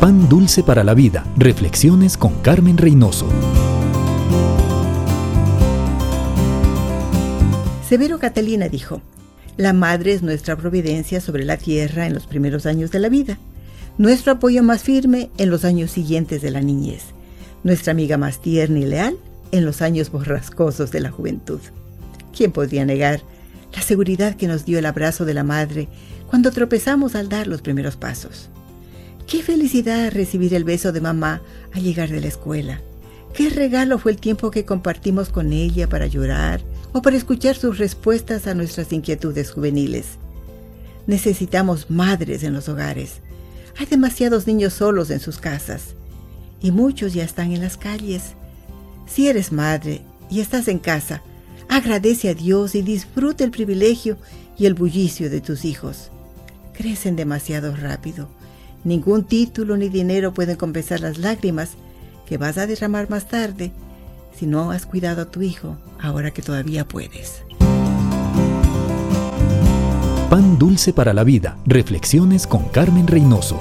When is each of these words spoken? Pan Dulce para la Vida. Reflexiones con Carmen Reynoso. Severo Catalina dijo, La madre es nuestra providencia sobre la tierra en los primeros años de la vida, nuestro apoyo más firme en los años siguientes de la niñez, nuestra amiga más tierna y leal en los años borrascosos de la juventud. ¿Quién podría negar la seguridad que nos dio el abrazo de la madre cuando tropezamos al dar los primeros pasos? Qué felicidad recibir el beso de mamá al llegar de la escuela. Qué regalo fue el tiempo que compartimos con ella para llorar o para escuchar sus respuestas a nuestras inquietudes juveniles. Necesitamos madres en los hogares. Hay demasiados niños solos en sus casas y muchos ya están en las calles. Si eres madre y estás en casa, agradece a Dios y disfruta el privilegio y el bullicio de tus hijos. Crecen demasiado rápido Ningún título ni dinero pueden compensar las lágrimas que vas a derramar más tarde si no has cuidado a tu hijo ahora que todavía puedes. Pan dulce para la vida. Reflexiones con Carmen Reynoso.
Pan 0.00 0.28
Dulce 0.28 0.62
para 0.62 0.84
la 0.84 0.94
Vida. 0.94 1.26
Reflexiones 1.36 2.16
con 2.16 2.40
Carmen 2.40 2.78
Reynoso. 2.78 3.26
Severo 7.88 8.20
Catalina 8.20 8.68
dijo, 8.68 9.02
La 9.56 9.72
madre 9.72 10.12
es 10.12 10.22
nuestra 10.22 10.54
providencia 10.54 11.20
sobre 11.20 11.44
la 11.44 11.56
tierra 11.56 12.06
en 12.06 12.14
los 12.14 12.28
primeros 12.28 12.64
años 12.64 12.92
de 12.92 13.00
la 13.00 13.08
vida, 13.08 13.40
nuestro 13.98 14.34
apoyo 14.34 14.62
más 14.62 14.84
firme 14.84 15.30
en 15.36 15.50
los 15.50 15.64
años 15.64 15.90
siguientes 15.90 16.42
de 16.42 16.52
la 16.52 16.60
niñez, 16.60 17.06
nuestra 17.64 17.90
amiga 17.90 18.16
más 18.16 18.40
tierna 18.40 18.78
y 18.78 18.86
leal 18.86 19.16
en 19.50 19.64
los 19.64 19.82
años 19.82 20.12
borrascosos 20.12 20.92
de 20.92 21.00
la 21.00 21.10
juventud. 21.10 21.58
¿Quién 22.32 22.52
podría 22.52 22.84
negar 22.84 23.20
la 23.74 23.82
seguridad 23.82 24.36
que 24.36 24.46
nos 24.46 24.64
dio 24.64 24.78
el 24.78 24.86
abrazo 24.86 25.24
de 25.24 25.34
la 25.34 25.42
madre 25.42 25.88
cuando 26.30 26.52
tropezamos 26.52 27.16
al 27.16 27.28
dar 27.28 27.48
los 27.48 27.62
primeros 27.62 27.96
pasos? 27.96 28.48
Qué 29.28 29.42
felicidad 29.42 30.10
recibir 30.10 30.54
el 30.54 30.64
beso 30.64 30.90
de 30.90 31.02
mamá 31.02 31.42
al 31.74 31.82
llegar 31.82 32.08
de 32.08 32.22
la 32.22 32.28
escuela. 32.28 32.80
Qué 33.34 33.50
regalo 33.50 33.98
fue 33.98 34.12
el 34.12 34.18
tiempo 34.18 34.50
que 34.50 34.64
compartimos 34.64 35.28
con 35.28 35.52
ella 35.52 35.86
para 35.86 36.06
llorar 36.06 36.62
o 36.94 37.02
para 37.02 37.18
escuchar 37.18 37.54
sus 37.54 37.76
respuestas 37.76 38.46
a 38.46 38.54
nuestras 38.54 38.90
inquietudes 38.90 39.50
juveniles. 39.50 40.16
Necesitamos 41.06 41.90
madres 41.90 42.42
en 42.42 42.54
los 42.54 42.70
hogares. 42.70 43.20
Hay 43.78 43.84
demasiados 43.84 44.46
niños 44.46 44.72
solos 44.72 45.10
en 45.10 45.20
sus 45.20 45.36
casas 45.36 45.94
y 46.62 46.70
muchos 46.70 47.12
ya 47.12 47.24
están 47.24 47.52
en 47.52 47.60
las 47.60 47.76
calles. 47.76 48.32
Si 49.06 49.28
eres 49.28 49.52
madre 49.52 50.00
y 50.30 50.40
estás 50.40 50.68
en 50.68 50.78
casa, 50.78 51.22
agradece 51.68 52.30
a 52.30 52.34
Dios 52.34 52.74
y 52.74 52.80
disfruta 52.80 53.44
el 53.44 53.50
privilegio 53.50 54.16
y 54.56 54.64
el 54.64 54.72
bullicio 54.72 55.28
de 55.28 55.42
tus 55.42 55.66
hijos. 55.66 56.10
Crecen 56.72 57.14
demasiado 57.14 57.76
rápido 57.76 58.30
Ningún 58.84 59.24
título 59.24 59.76
ni 59.76 59.88
dinero 59.88 60.32
pueden 60.32 60.56
compensar 60.56 61.00
las 61.00 61.18
lágrimas 61.18 61.70
que 62.26 62.38
vas 62.38 62.58
a 62.58 62.66
derramar 62.66 63.10
más 63.10 63.28
tarde 63.28 63.72
si 64.38 64.46
no 64.46 64.70
has 64.70 64.86
cuidado 64.86 65.22
a 65.22 65.30
tu 65.30 65.42
hijo 65.42 65.76
ahora 66.00 66.30
que 66.30 66.42
todavía 66.42 66.86
puedes. 66.86 67.42
Pan 70.30 70.58
dulce 70.58 70.92
para 70.92 71.14
la 71.14 71.24
vida. 71.24 71.56
Reflexiones 71.64 72.46
con 72.46 72.68
Carmen 72.68 73.06
Reynoso. 73.06 73.58